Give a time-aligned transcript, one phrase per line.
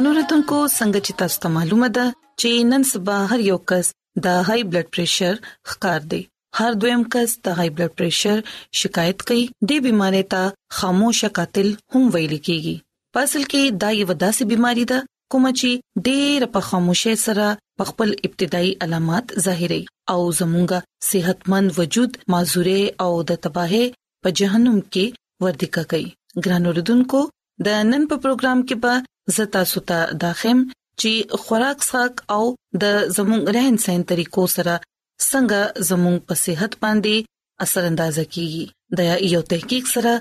[0.00, 2.02] ګرانو رتونکو څنګه چې تاسو ته معلومه ده
[2.40, 3.86] چې نن سبا هر یو کس
[4.26, 5.34] د های بلډ پريشر
[5.70, 6.20] ښکار دی
[6.58, 8.36] هر دویم کس د های بلډ پريشر
[8.82, 10.42] شکایت کوي د بيمارۍ ته
[10.80, 12.76] خاموش قاتل هم ویل کیږي
[13.18, 14.98] پاسل کې دا یو داسې بيماري ده
[15.34, 15.70] کوم چې
[16.06, 17.46] ډېر په خاموشه سره
[17.82, 19.82] په خپل ابتدایي علامات ظاهري
[20.16, 20.78] او زمونږه
[21.10, 23.84] صحتمند وجود معذوره او د تباہه
[24.22, 25.06] په جهنم کې
[25.48, 26.08] وردیکا کوي
[26.44, 27.28] ګرانو رتونکو
[27.66, 30.58] د نن په پروګرام کې به زتا ستا داخم
[31.00, 32.44] چې خوراک ساک او
[32.82, 32.84] د
[33.16, 34.74] زموږ رهن سین طریقو سره
[35.30, 35.60] څنګه
[35.90, 37.14] زموږ په صحت باندې
[37.64, 38.64] اثر انداز کیږي
[38.98, 39.00] د
[39.34, 40.12] یو تحقیق سره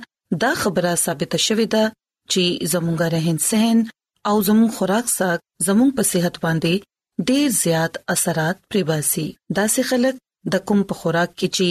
[0.43, 1.83] دا خبره ثابت شوې ده
[2.31, 2.43] چې
[2.73, 3.77] زموږ رهن سین
[4.29, 6.73] او زموږ خوراک ساک زموږ په صحت باندې
[7.31, 9.27] ډیر زیات اثرات پریباسي
[9.59, 10.15] دا سه خلک
[10.55, 11.69] د کوم په خوراک کې چې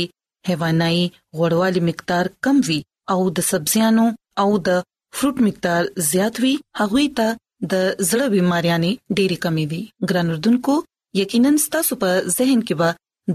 [0.49, 0.99] حیواني
[1.37, 2.81] غوړوالي مقدار کم وي
[3.15, 4.07] او د سبزيانو
[4.45, 4.83] او د
[5.17, 5.83] فروټ مقدار
[6.13, 7.29] زیات وي هغه ته
[7.73, 7.75] د
[8.09, 8.79] زړه بيماریاں
[9.19, 10.75] ډېری کمی وي ګران اردوونکو
[11.21, 12.89] یقینا ستاسو په ذهن کې به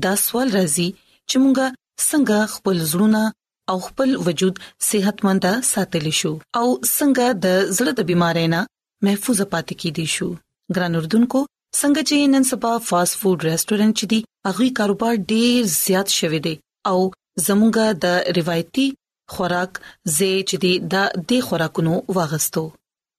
[0.05, 0.89] دا سوال راځي
[1.29, 1.65] چې مونږه
[2.09, 3.23] څنګه خپل زړونه
[3.71, 4.55] او خپل وجود
[4.89, 7.47] صحتمند ساتل شو او څنګه د
[7.77, 8.63] زړه د بيماریاں
[9.07, 10.27] محفوظ پاتې کیدی شو
[10.75, 11.41] ګران اردوونکو
[11.79, 16.55] څنګه چې نن سبا فاست فود ریسټورانټ چې دی هغه کاروبار ډېر زیات شوی دی
[16.91, 16.97] او
[17.45, 18.05] زمونږه د
[18.39, 18.87] روایتي
[19.33, 19.73] خوراک
[20.17, 20.95] زه چې دی د
[21.29, 22.63] دې خوراکونو واغستو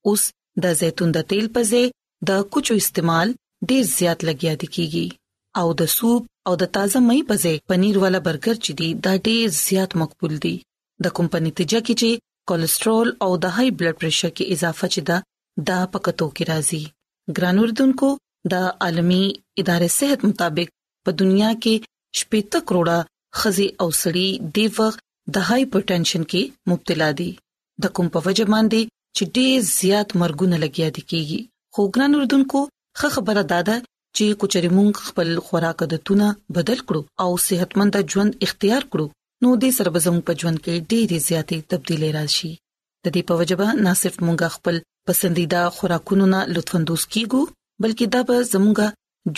[0.07, 0.23] اوس
[0.63, 1.85] د زیتون د تیل په ځای
[2.29, 3.27] د کوچو استعمال
[3.69, 5.07] ډیر زیات لګیا دی کیږي
[5.61, 9.13] او د سوپ او د تازه مې په ځای پنیر والا برګر چې دی دا
[9.27, 10.55] ډیر زیات مقبول دی
[11.03, 12.11] د کمپنی تجه کې چې
[12.49, 15.17] کولیسټرول او د های بلډ پريشر کې اضافه چې دا
[15.67, 16.83] د پکتو کې راځي
[17.37, 18.09] ګرانوردونکو
[18.51, 19.23] د عالمی
[19.61, 20.67] ادارې صحت مطابق
[21.07, 21.73] په دنیا کې
[22.21, 22.97] شپږ کروڑه
[23.41, 24.99] خزي او سړي د وخت
[25.33, 26.41] د هایپرټنشن کې
[26.73, 27.31] مبتلا دي
[27.85, 28.81] د کوم په وجه باندې
[29.15, 31.39] چې ډېر زیات مرګونه لګیا دي کیږي
[31.75, 32.59] خو ګران اردوونکو
[33.01, 33.75] خه خبره داده
[34.17, 36.27] چې کوچري مونږ خپل خوراک عادتونه
[36.57, 39.05] بدل کړو او صحتمند ژوند اختیار کړو
[39.45, 42.51] نو د سربزم په ژوند کې ډېری زیاتې تبدیلی راشي
[43.03, 44.75] د دې په وجبه نه صرف مونږ خپل
[45.09, 47.41] پسندیده خوراکونو نه لطفندوز کیګو
[47.81, 48.79] بلکې دا به زموږ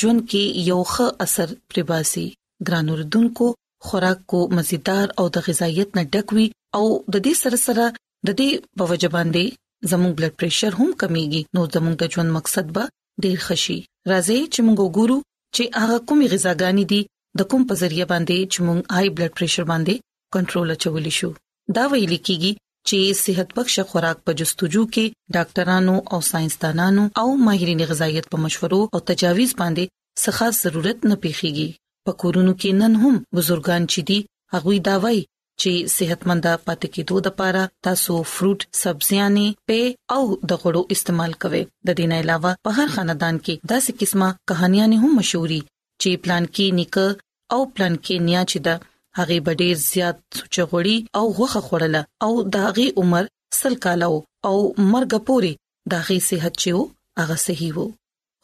[0.02, 2.28] ژوند کې یو ښه اثر پرباسي
[2.68, 3.48] ګران اردوونکو
[3.88, 6.48] خوراک کو مزیدار او د غذایت نه ډک وي
[6.80, 7.86] او د دې سره سره
[8.28, 8.50] د دې
[8.80, 9.44] په وجه باندې
[9.92, 12.84] زموږ بلډ پريشر هم کمیږي نو زموږ د ژوند مقصد به
[13.26, 13.80] ډیر خشي
[14.12, 15.18] راځي چې موږ وګورو
[15.56, 17.02] چې هغه کومې غذاګانی دي
[17.40, 19.96] د کوم په ذریعہ باندې چې موږ هاي بلډ پريشر باندې
[20.36, 21.30] کنټرول اچولې شو
[21.78, 22.52] دا ویل کیږي
[22.88, 25.06] چې صحت بخش خوراک په جستجو کې
[25.36, 29.86] ډاکټرانو او ساينسدانانو او ماهرین غذایت په مشورو او تجاویز باندې
[30.22, 31.70] څه خاص ضرورت نه پیخيږي
[32.06, 34.20] په کورونو کې نن هم بزرګان چې دي
[34.56, 35.22] هغه دا وایي
[35.62, 39.80] چې صحتمند پاتې کېدو لپاره تاسو فروټ سبزيانې په
[40.18, 44.30] او د غړو استعمال کوئ د دې نه علاوه په هر خاندان کې داسې قسمه
[44.54, 45.62] کہانیاں هم مشهوري
[46.02, 47.08] چې پلان کې نیکه
[47.58, 48.76] او پلان کې نیا چې دا
[49.18, 53.24] هغه ډېر زیات سوچغړی او غوخه خوړله او د هغه عمر
[53.60, 54.16] سل کالو
[54.50, 54.58] او
[54.96, 55.54] مرګ پوري
[55.90, 56.70] د هغه صحت چې
[57.24, 57.88] هغه صحیح وو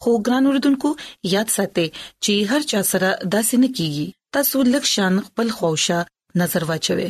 [0.02, 0.90] خو ګران اوردونکو
[1.36, 1.88] یاد ساتئ
[2.24, 4.08] چې هر چا سره داسې نه کیږي
[4.38, 6.00] تاسو لک شان خپل خوښه
[6.42, 7.10] نظر واچوي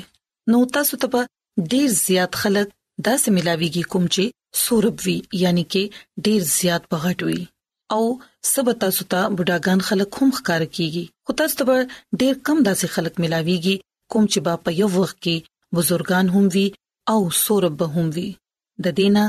[0.54, 1.08] نو تاسو ته
[1.74, 2.68] ډیر زیات خلک
[3.08, 4.24] داسې ملاويږي کوم چې
[4.64, 5.84] سورب وی یعنی کې
[6.28, 7.42] ډیر زیات بغټ وی
[7.98, 8.04] او
[8.54, 11.68] سب تاسو ته بډاګان خلک هم ښکار کیږي خو تاسو ته
[12.22, 13.76] ډیر کم داسې خلک ملاويږي
[14.14, 15.38] کوم چې با په یو وخت کې
[15.76, 16.68] بزرګان هم وی
[17.14, 18.28] او سورب به هم وی
[18.86, 19.24] د دینا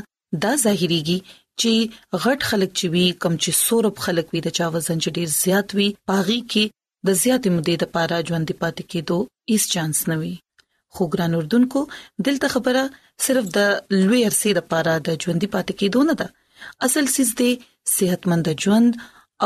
[0.44, 1.19] دا ظاهريږي
[1.60, 1.72] چې
[2.25, 5.69] غټ خلک چې وي کم چې سورب خلک وي د چا وزن چې ډیر زیات
[5.78, 6.64] وي پاغي کې
[7.06, 9.19] د زیاتې مودې لپاره ژوند پاتې کېدو
[9.52, 10.34] هیڅ چانس نه وي
[10.94, 11.81] خو ګران اردوونکو
[12.26, 12.82] دلته خبره
[13.26, 13.58] صرف د
[14.04, 16.26] لوی ارسي لپاره د ژوند پاتې کېدو نه ده
[16.87, 17.50] اصل سیس دی
[17.96, 18.90] صحتمند ژوند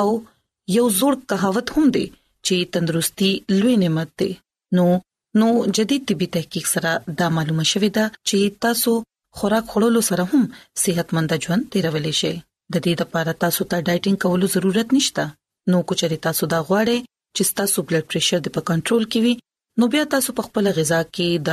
[0.00, 0.08] او
[0.76, 2.06] یو زوړ کہاوت هم دی
[2.46, 4.30] چې تندرستي لوی نعمت دی
[4.78, 4.86] نو
[5.42, 8.92] نو جدید طبي تحقیق سره دا معلومه شوې ده چې تاسو
[9.38, 10.44] خوراک خورلو سره هم
[10.84, 12.32] صحتمند ژوند تیرولې شي
[12.72, 15.24] د دې لپاره تاسو ته ډایټینګ کولو ضرورت نشته
[15.74, 16.98] نو کو چری تاسو دا غواړئ
[17.36, 19.34] چې تاسو بلډ پريشر د په کنټرول کې وي
[19.82, 21.50] نو بیا تاسو په خپل غذا کې د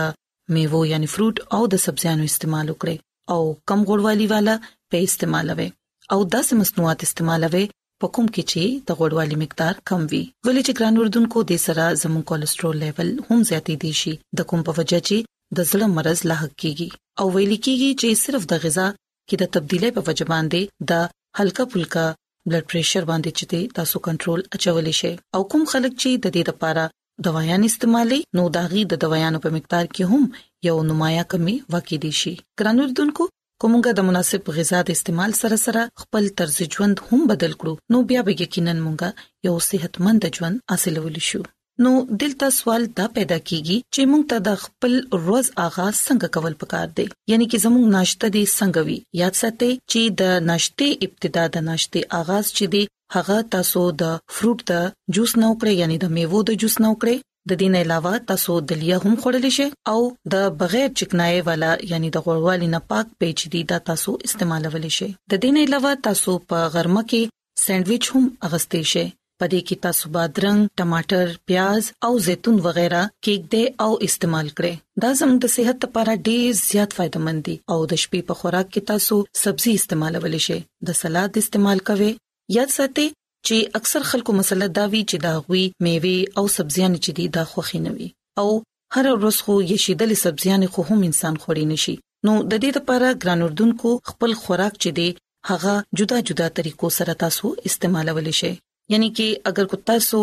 [0.59, 2.95] میوه یعنی فروټ او د سبزیانو استعمال وکړئ
[3.35, 4.55] او کم غوړوالي والا
[4.89, 5.67] په استعمالوي
[6.13, 7.65] او داسې مصنوعات استعمالوي
[8.05, 11.83] په کوم کې چې د غوړوالي مقدار کم وي ولې چې ګران اردوونکو د سره
[12.01, 15.17] زموږ کولیسټرول لیول هم زیاتې دي شي د کوم په وجه چې
[15.57, 18.87] د زړه مرز لاحق کیږي او ویل کیږي چې صرف د غذا
[19.27, 21.05] کې د تبدیلۍ په وجه باندې د
[21.39, 22.05] هلکا پلکا
[22.49, 23.45] بلډ پريشر باندې چې
[23.79, 26.83] تاسو کنټرول اچولې شي او کوم خلک چې د دې لپاره
[27.25, 30.23] دوايان استعمالي نو داغي د دوايانو په مقدار کې هم
[30.69, 33.23] یو نمایا کمی واقع دي شي ګرانو دونکو
[33.61, 38.07] کومګه د مناسب غذا د استعمال سره سره خپل طرز ژوند هم بدل کړو نو
[38.11, 39.09] بیا به یقینا مونږه
[39.49, 41.41] یو صحتمند ژوند حاصلولی شو
[41.81, 44.93] نو دلته سوال دا پیدا کیږي چې موږ ته د خپل
[45.27, 49.69] روز آغاز څنګه کول پکار دی یعنی چې زموږ ناشته دی څنګه وي یاد ساتئ
[49.91, 52.81] چې د ناشته ابتدا د ناشته آغاز چې دی
[53.15, 54.83] هغه تاسو د فروټ د
[55.15, 57.15] جوس نه وکړي یعنی د میوو د جوس نه وکړي
[57.51, 59.97] د دین علاوه تاسو دلیا هم خوړلی شئ او
[60.35, 65.43] د بغیر چکنای والا یعنی د غوړوالي نه پاک پیچدي دا تاسو استعمالولی شئ د
[65.47, 67.21] دین علاوه تاسو په غرمه کې
[67.63, 69.05] سینډویچ هم اغستې شئ
[69.41, 74.73] پدې کې تاسو بادرنګ، ټماټر، پیاز او زيتون وغیرہ کېږدئ او استعمال کړئ
[75.03, 78.81] دا زموږ د صحت لپاره ډېر زیات ګټور دي او د شپې په خوراک کې
[78.89, 80.59] تاسو سبزي استعمالولی شئ
[80.89, 82.09] د سلاد استعمال کوئ
[82.57, 83.07] یاد ساتئ
[83.47, 87.43] چې اکثر خلکو مسله دا وی چې دا غوي میوه او سبزيان چې دي دا
[87.53, 88.09] خوخي نه وي
[88.43, 88.49] او
[88.95, 91.95] هر ورځ خو یې شیدلې سبزيان خو هم انسان خوري نشي
[92.29, 95.07] نو د دې لپاره ګرانوردونکو خپل خوراک چې دي
[95.49, 98.53] هغه جدا جدا طریقو سره تاسو استعمالولی شئ
[98.91, 100.19] یعنی کې اگر کو تاسو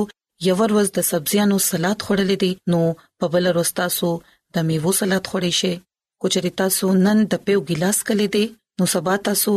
[0.46, 2.80] یو ورځ د سبزیانو سلاد خوړلې دي نو
[3.22, 4.10] په بل ورځ تاسو
[4.58, 5.74] د میوو سلاد خوړئ شئ
[6.20, 8.44] کچې تاسو نن د پیو ګلاس کړي دي
[8.80, 9.52] نو سبا تاسو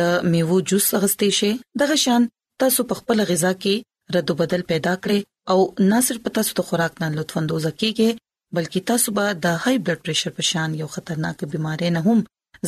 [0.00, 1.52] د میوو جوس غستې شئ
[1.84, 2.22] دغه شان
[2.64, 3.74] تاسو په خپل غذا کې
[4.18, 5.20] رد بدل پیدا کړئ
[5.54, 5.58] او
[5.92, 8.10] نه صرف تاسو د خوراک نه لطف اندوز کیږئ
[8.56, 12.18] بلکې تاسو به د های بلډ پريشر په شان یو خطرناک بيمارۍ نه هم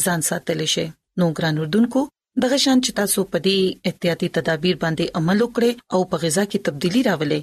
[0.05, 0.87] ځان ساتل شئ
[1.23, 2.01] نو ګران اردوونکو
[2.43, 3.59] دغه شان چې تاسو په دې
[3.91, 7.41] احتیاطي تدابیر باندې عمل وکړئ او په غذا کې تبدیلی راولئ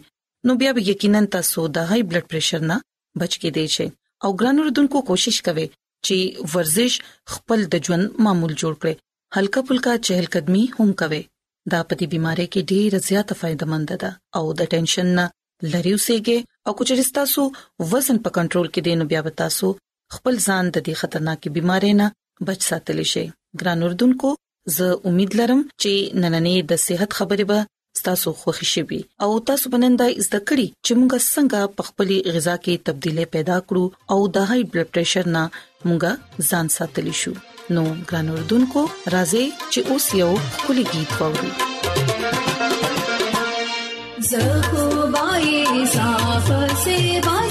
[0.50, 2.78] نو بیا به یقینا تاسو د های بلډ پريشر نه
[3.22, 3.88] بچ کېدئ شئ
[4.24, 5.66] او ګرانو ردوونکو کوشش کوئ
[6.06, 6.18] چې
[6.56, 6.94] ورزش
[7.34, 8.96] خپل د ژوند معمول جوړ کړئ
[9.38, 11.22] هلکا پلکا چہل قدمي هم کوئ
[11.72, 15.26] دا په دې بيمارۍ کې ډېر زیات فائدمند ده او د ټینشن نه
[15.72, 17.42] لری اوسېږي او کچې رستاسو
[17.96, 19.68] وزن په کنټرول کې دینو بیا وتاسو
[20.16, 22.08] خپل ځان د دې خطرناکې بيمارۍ نه
[22.50, 23.26] بچ ساتل شي
[23.62, 24.30] ګران اردوونکو
[24.78, 25.92] زه امید لرم چې
[26.22, 27.60] نننې د صحت خبرې به
[28.08, 28.84] تاسو خوښی شي
[29.24, 33.86] او تاسو بننده زده کړی چې موږ څنګه په خپلې غذا کې تبدیلې پیدا کړو
[34.14, 35.44] او د هاي بلډ پريشر نه
[35.90, 36.04] موږ
[36.50, 37.34] ځان ساتلی شو
[37.76, 38.82] نو ګران اردوونکو
[39.16, 40.32] راځي چې اوس یو
[40.66, 41.52] کلی गीत ووري
[44.34, 44.84] زه خو
[45.16, 45.50] بای
[45.96, 46.48] صاف
[46.84, 47.51] سیوای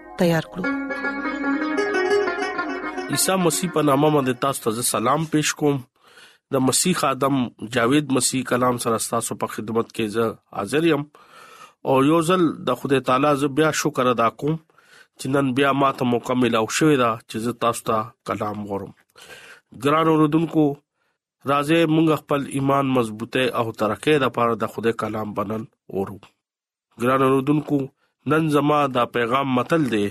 [0.21, 0.71] تیار کړو
[3.15, 5.79] عیسی مسیح په نامه باندې تاسو ته سلام پېښ کوم
[6.55, 7.39] د مسیح ادم
[7.77, 11.05] جاوید مسیح کلام سره تاسو په خدمت کې زه حاضر یم
[11.93, 16.07] او یو ځل د خدای تعالی ز بیا شکر ادا کوم چې نن بیا ماته
[16.11, 18.01] مکمل او شوی دا چې تاسو ته
[18.31, 20.67] کلام غوړم ګران اوردونکو
[21.49, 26.19] راځي موږ خپل ایمان مضبوطه او ترقه لپاره د خدای کلام بنن اورو
[27.05, 27.81] ګران اوردونکو
[28.29, 30.05] نن زما دا پیغام متل دی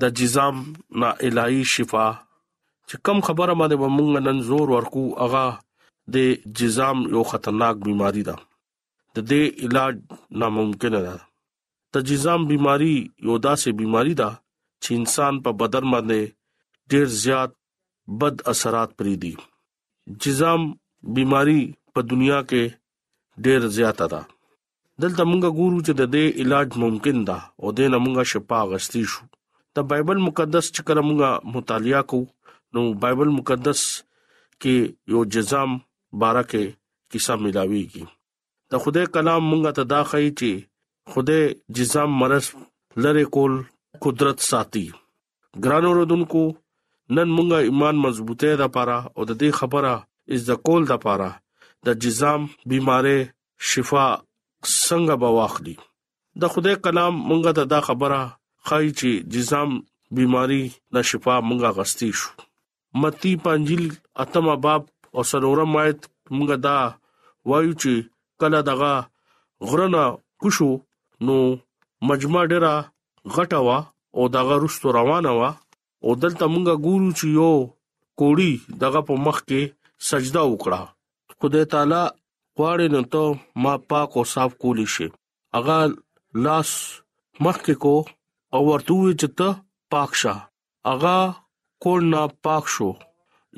[0.00, 0.56] د جزام
[1.00, 2.06] نا الہی شفا
[2.88, 5.44] چې کم خبره باندې مونږ نن زور ورکو اغا
[6.14, 9.94] د جزام یو خطرناک بيماري ده د دې علاج
[10.44, 11.14] ناممکن ده
[11.96, 12.96] د جزام بيماري
[13.26, 14.28] یو داسې بيماري ده
[14.82, 16.20] چې انسان په بدن باندې
[16.90, 17.50] ډېر زیات
[18.24, 19.32] بد اثرات پرې دي
[20.26, 20.60] جزام
[21.20, 21.60] بيماري
[21.94, 22.62] په دنیا کې
[23.44, 24.22] ډېر زیاته ده
[25.02, 29.22] دلته مونږ ګورو چې د دې علاج ممکن ده او د نمونږه شفا غستی شو
[29.76, 32.30] د بایبل مقدس چې کله مونږه مطالعه کوو
[32.74, 33.80] نو بایبل مقدس
[34.62, 34.74] کې
[35.12, 35.70] یو جزام
[36.22, 36.62] بارکه
[37.10, 38.04] کیسه ملاويږي
[38.72, 40.50] د خدای کلام مونږه ته دا خی چې
[41.12, 41.42] خدای
[41.76, 42.44] جزام مرز
[43.04, 43.52] لره کول
[44.04, 44.86] قدرت ساتي
[45.64, 46.42] ګرانو رودونکو
[47.18, 49.94] نن مونږه ایمان مضبوطه ده پاره او د دې خبره
[50.34, 51.30] از د کول ده پاره
[51.86, 52.40] د جزام
[52.70, 53.18] بيمارې
[53.70, 54.06] شفا
[54.86, 55.74] څنګه به واخلي
[56.40, 58.20] د خدای کلام مونږ ته دا خبره
[58.66, 59.70] خای چې جزام
[60.16, 60.64] بيماري
[60.94, 62.30] د شفا مونږه غستی شو
[63.00, 63.84] متی پنځل
[64.22, 64.82] اتم باب
[65.14, 66.00] او سنورم آیت
[66.36, 66.78] مونږه دا
[67.50, 67.92] وایو چې
[68.40, 68.92] کله دغه
[69.68, 70.04] غرنا
[70.40, 70.70] کوشو
[71.26, 71.36] نو
[72.08, 72.74] مجمع ډیرا
[73.34, 73.78] غټه وا
[74.16, 75.50] او دغه رستو روانه وا
[76.04, 77.52] او دلته مونږه ګورو چې یو
[78.20, 78.52] کوړی
[78.82, 79.62] دغه په مخ کې
[80.10, 80.80] سجده وکړه
[81.38, 82.02] خدای تعالی
[82.60, 83.22] واړې نو ته
[83.62, 85.06] ما پاک او صاف کولی شي
[85.58, 85.78] اغه
[86.44, 86.70] لاس
[87.44, 87.94] مخکې کو
[88.54, 89.48] او ورته چې ته
[89.92, 90.34] پاک شه
[90.92, 91.16] اغه
[91.84, 92.88] کول نه پاک شو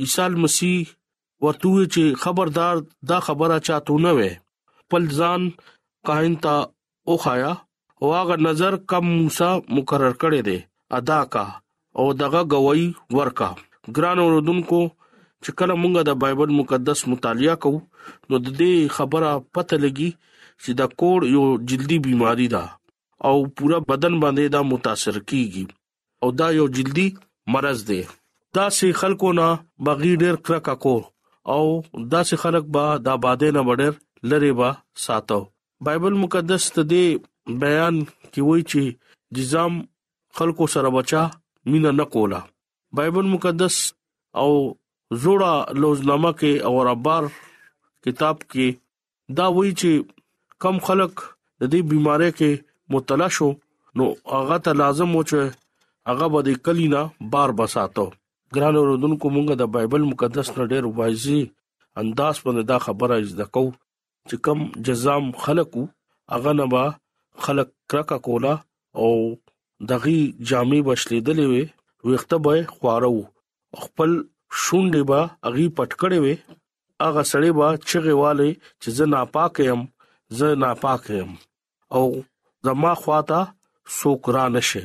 [0.03, 0.79] عیسی مسیح
[1.45, 2.77] ورته چې خبردار
[3.11, 4.33] دا خبره چاته نه وې
[4.91, 5.43] پل ځان
[6.11, 6.55] کاهن ته
[7.11, 7.53] اوخایا
[8.11, 10.59] واغه نظر کم موسی مقرر کړي دي
[10.99, 11.47] ادا کا
[11.99, 12.85] او دغه گوي
[13.19, 13.51] ورکا
[13.95, 14.81] ګران اوردونکو
[15.45, 17.81] چې کله مونږ د بایبل مقدس مطالعه کوو
[18.29, 20.09] نو د دې خبره پته لګي
[20.63, 22.65] چې دا کوډ یو جلدی بيماري ده
[23.31, 25.65] او پورا بدن باندې دا متاثر کیږي
[26.23, 27.07] او دا یو جلدی
[27.55, 28.01] مرز دی
[28.59, 29.49] دا سي خلکو نه
[29.89, 30.95] بغیر کرکا کو
[31.55, 31.63] او
[32.15, 33.93] دا سي خلک با دا باده نه وړر
[34.33, 34.69] لری با
[35.07, 35.41] ساتو
[35.89, 37.05] بایبل مقدس ته دی
[37.63, 39.81] بیان کې وایي چې نظام
[40.41, 41.25] خلکو سره بچا
[41.73, 42.41] مینا نه کولا
[43.01, 43.75] بایبل مقدس
[44.43, 44.51] او
[45.21, 47.23] زوړه لوزنامه کې او ربار
[48.07, 48.67] کتاب کې
[49.41, 49.91] دا وایي چې
[50.65, 51.13] کم خلک
[51.61, 52.51] د دې بيمارۍ کې
[52.95, 53.49] مبتلا شو
[54.01, 55.39] نو هغه ته لازم و چې
[56.11, 57.03] هغه به د کلینا
[57.37, 58.07] بار بساتو
[58.57, 61.39] ګران اوردونکو مونږ د بایبل مقدس نه ډېر وایي
[62.03, 63.65] انداز باندې دا خبره زده کو
[64.29, 64.59] چې کم
[64.89, 65.83] جزام خلقو
[66.35, 66.85] هغه نه با
[67.45, 68.53] خلق کرکا کولا
[69.03, 69.09] او
[69.93, 70.19] دغي
[70.51, 71.65] جامې بشلیدلې وي
[72.11, 73.15] وخته به خوارو
[73.85, 74.21] خپل
[74.61, 76.35] شونډې به اغي پټکړې وې
[77.07, 78.49] اغه سړې به چغې والے
[78.81, 79.81] چې زه ناپاک یم
[80.39, 81.31] زه ناپاک یم
[81.97, 82.05] او
[82.65, 83.41] زما خواته
[83.99, 84.85] څوک را نشي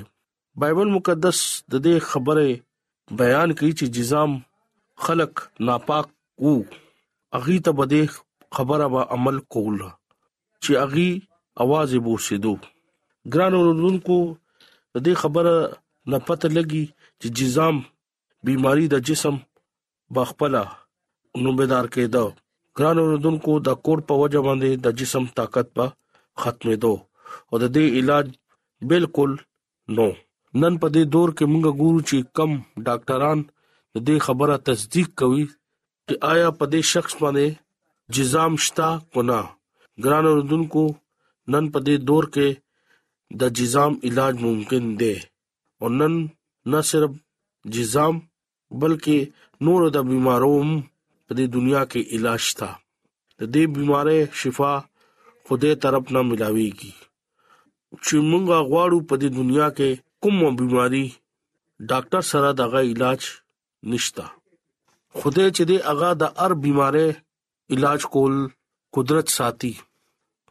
[0.59, 1.39] بایبل مقدس
[1.71, 2.45] د دې خبره
[3.21, 4.31] بیان کوي چې جزام
[5.05, 5.33] خلق
[5.67, 6.05] ناپاک
[6.45, 6.55] وو
[7.39, 8.01] اغي ته بده
[8.55, 9.79] خبره به عمل کول
[10.63, 11.09] چې اغي
[11.65, 12.53] आवाज بو سیدو
[13.33, 14.17] ګران اوردونکو
[14.93, 15.55] د دې خبره
[16.13, 16.85] نه پته لګي
[17.21, 17.75] چې جزام
[18.49, 19.35] بيماري د جسم
[20.15, 20.61] بخپلا
[21.43, 22.25] نومبدار کېدو
[22.77, 25.85] ګران اوردونکو د کوډ په وجه باندې د جسم طاقت په
[26.41, 26.93] ختمېدو
[27.49, 28.25] او د دې علاج
[28.89, 29.31] بالکل
[29.97, 30.07] نو
[30.61, 32.51] نن په دې دور کې موږ ګورو چې کم
[32.87, 33.39] ډاکټران
[33.95, 35.43] د دې خبره تصدیق کوي
[36.05, 37.47] چې آیا په دې شخص باندې
[38.15, 39.41] جزام شتا کنا
[40.05, 40.83] ګران اوردونکو
[41.55, 42.49] نن په دې دور کې
[43.41, 45.15] د جزام علاج ممکن دی
[45.81, 46.13] او نن
[46.75, 47.11] نه صرف
[47.77, 48.15] جزام
[48.83, 49.19] بلکې
[49.65, 50.69] نورو د بيماروم
[51.25, 52.69] په دې دنیا کې علاج تا
[53.39, 54.73] د دې بيمارې شفا
[55.45, 56.93] خوده طرف نه ملاويږي
[58.05, 59.89] چې موږ غواړو په دې دنیا کې
[60.23, 61.05] کومه بيماري
[61.89, 63.21] ډاکټر سره دغه علاج
[63.89, 64.25] نشتا
[65.17, 67.07] خوده چې دې اغا د هر بيمارې
[67.73, 68.35] علاج کول
[68.95, 69.73] قدرت ساتي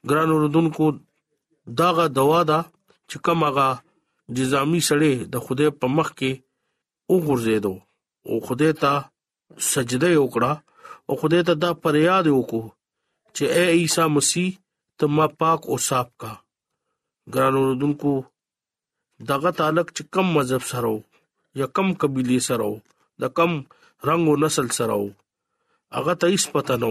[0.09, 0.87] ګران اوردون کو
[1.81, 2.61] داغه دوا دا
[3.11, 3.51] چې کومه
[4.37, 6.33] جزامي سړې د خوده په مخ کې
[7.13, 7.75] وګرځېدو
[8.31, 8.93] او خدای ته
[9.73, 10.53] سجده وکړه
[11.09, 12.63] او خدای ته دا پریاد وکړو
[13.35, 14.49] چې اے عیسی مسیح
[14.99, 16.33] ته ما پاک او صاف کا
[17.35, 18.13] ګران اوردونکو
[19.31, 20.93] دغه تعلق چې کم مذهب سره
[21.61, 22.69] یا کم قبيله سره
[23.25, 23.53] د کم
[24.09, 24.99] رنگ او نسل سره
[25.99, 26.91] هغه ته هیڅ پته نه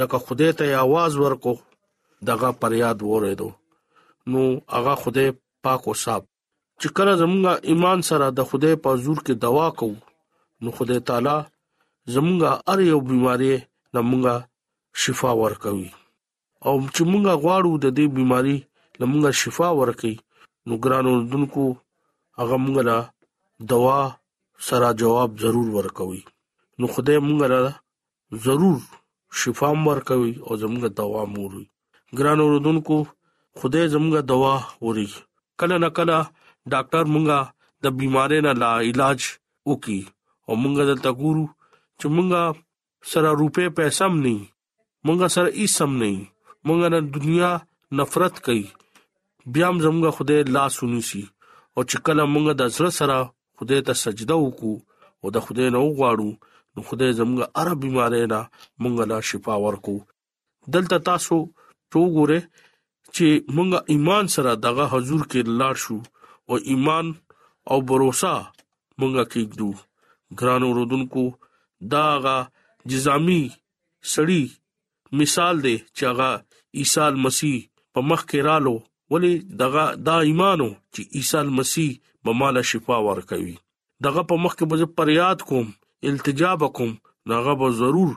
[0.00, 1.54] لکه خدای ته आवाज ورکو
[2.30, 3.50] دغه پریاد ورېدو
[4.32, 4.42] نو
[4.78, 5.28] هغه خدای
[5.66, 6.22] پاک او صاف
[6.80, 9.96] چې کله زمونږه ایمان سره د خدای په حضور کې دوا کوو
[10.62, 11.36] نو خدای تعالی
[12.14, 13.52] زمونږه هر یو بيماري
[13.96, 14.34] لمونږه
[15.02, 15.88] شفا ورکوي
[16.66, 18.56] او چې مونږه غواړو د دې بيماري
[19.00, 20.14] لمونږه شفا ورکړي
[20.66, 21.62] نو ګرانو دونکو
[22.38, 22.98] هغه مونږه لا
[23.72, 24.00] دوا
[24.68, 26.22] سره جواب ضرور ورکوي
[26.78, 27.72] نو خدای مونږه لا
[28.46, 28.78] ضرور
[29.40, 31.64] شفا ورکوي او زمونږه دوا موري
[32.18, 32.94] ګرانو دونکو
[33.58, 34.54] خدای زمونږه دوا
[34.86, 35.08] وري
[35.60, 36.16] کله نه کله
[36.72, 37.38] ډاکټر مونږه
[37.84, 39.20] د بيمارۍ نه لا علاج
[39.70, 40.00] وکي
[40.48, 41.44] او مونږ دلته ګورو
[41.98, 42.42] چې مونږه
[43.12, 44.36] سره روپې پیسې هم نه
[45.06, 46.10] مونږه سره هیڅ هم نه
[46.66, 47.50] مونږه د دنیا
[47.98, 48.66] نفرت کوي
[49.52, 51.22] بیا هم زمونږه خدای لاس ونیسي
[51.74, 53.16] او چې کله مونږه د زړه سره
[53.58, 54.74] خدای ته سجده وکړو
[55.22, 56.30] او د خدای نه وغواړو
[56.74, 58.40] نو خدای زمونږه هر بيمارۍ نه
[58.82, 59.96] مونږه لا شفا ورکو
[60.74, 61.36] دلته تاسو
[62.04, 62.38] وګوره
[63.14, 65.98] چې مونږه ایمان سره دغه حضور کې لاړ شو
[66.48, 67.06] او ایمان
[67.70, 68.00] او باور
[69.00, 69.70] مونږه کېږو
[70.38, 71.22] ګران اوردونکو
[71.94, 72.36] داغه
[72.90, 73.42] جزامي
[74.14, 74.42] سړی
[75.20, 76.30] مثال دی چې هغه
[76.78, 77.56] عیسی مسیح
[77.94, 78.74] په مخ کې رالو
[79.12, 81.90] ولی دغه دا ایمانو چې عیسی مسیح
[82.24, 83.54] به مال شفا ورکوي
[84.06, 85.66] دغه په مخ کې به پریاد کوم
[86.10, 86.90] التجا وکوم
[87.32, 88.10] دغه به ضرور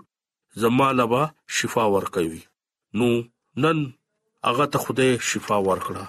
[0.64, 1.24] زماله به
[1.60, 2.42] شفا ورکوي
[3.00, 3.10] نو
[3.64, 3.78] نن
[4.50, 6.04] هغه ته خوده شفا ورکړه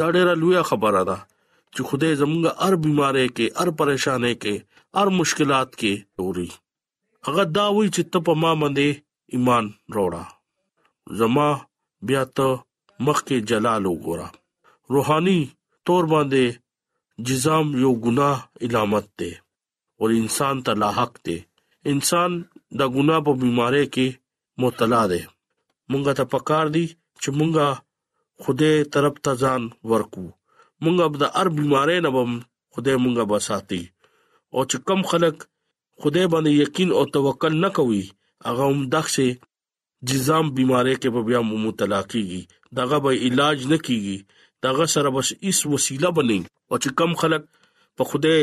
[0.00, 1.18] دا ډیره لویه خبره ده
[1.74, 4.54] چې خدای زمونږه هر بيمارۍ کې هر پریشانې کې
[4.96, 6.50] هر مشکلات کې توري
[7.26, 8.88] هغه دا وی چې ته په ما باندې
[9.34, 10.24] ایمان وروړه
[11.18, 11.48] زما
[12.08, 12.46] بیا ته
[13.06, 14.26] مخ کې جلال وګوره
[14.94, 15.40] روحاني
[15.86, 16.44] تور باندې
[17.26, 19.32] جزام یو ګناه علامت ده
[20.00, 21.36] او انسان ته لاحق ده
[21.92, 22.30] انسان
[22.78, 24.06] د ګناه په بيمارۍ کې
[24.62, 25.22] مبتلا ده
[25.90, 26.86] مونږه ته پکار دي
[27.22, 27.66] چې مونږه
[28.42, 30.26] خوده طرف ته ځان ورکو
[30.84, 32.30] مونږه به د هر بيمارۍ نه بم
[32.74, 33.82] خدای مونږه به ساتي
[34.54, 35.36] او چې کم خلک
[36.02, 38.02] خدای باندې یقین او توکل نه کوي
[38.46, 39.28] هغه هم دښه
[40.12, 42.42] جزام بيمارۍ کې په بیا مبتلا کیږي
[42.78, 44.16] دغه به علاج نه کیږي
[44.66, 47.42] دغه سره بس اس وسیله بنئ او چې کم خلک
[48.00, 48.40] په خدای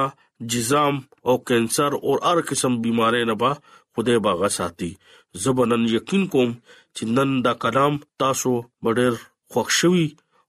[0.53, 0.95] جزام
[1.29, 3.51] او کینسر او هر قسم بيمارۍ نه به
[3.95, 4.91] خدای باغ ساتي
[5.45, 6.51] زبنن یقین کوم
[6.97, 8.51] چې نن دا کلام تاسو
[8.99, 9.13] ډېر
[9.53, 10.07] خوښ شوي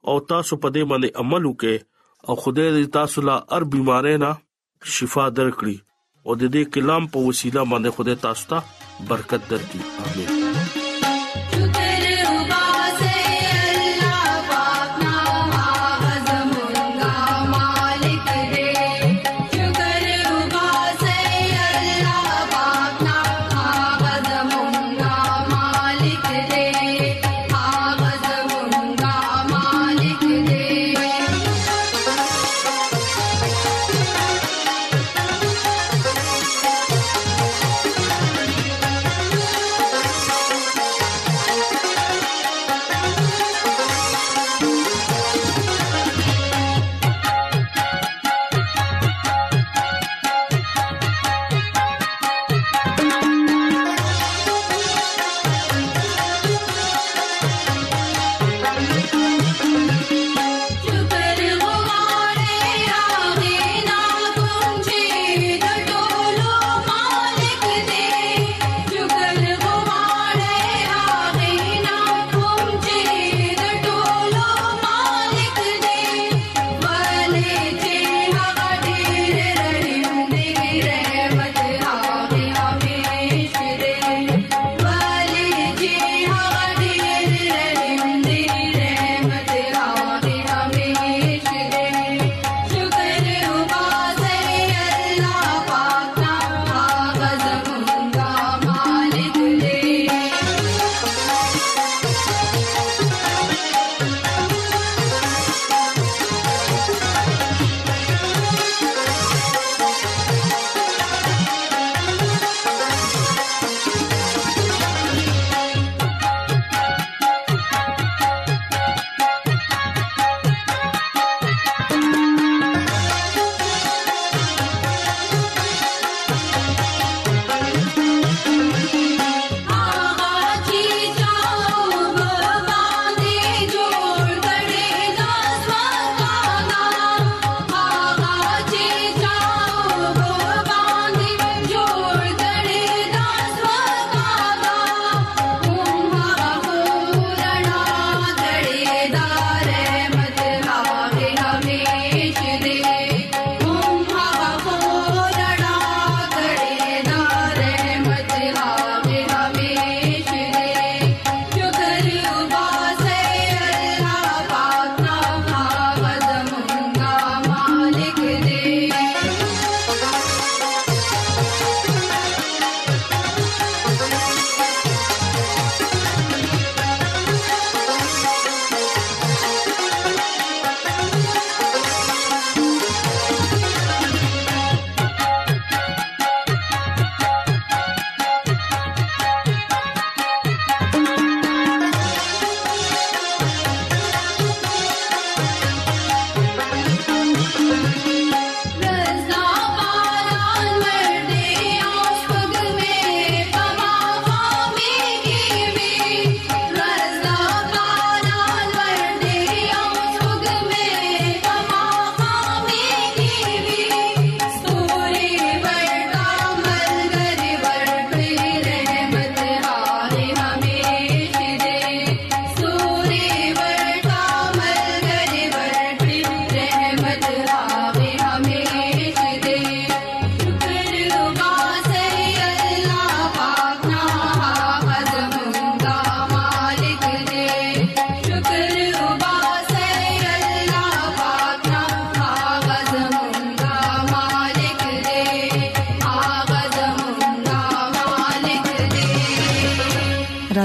[0.09, 1.77] او تاسو په دې باندې عمل وکړئ
[2.29, 4.31] او خدای دې تاسو لا هر بيمارۍ نه
[4.97, 5.77] شفا درکړي
[6.27, 8.59] او د دې کلام په وسیله باندې خدای تاسو ته
[9.13, 10.68] برکت درکړي امين